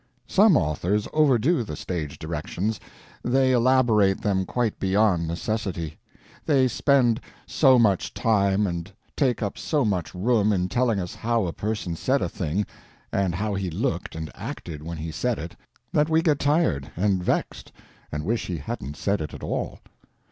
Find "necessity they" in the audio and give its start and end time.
5.27-6.67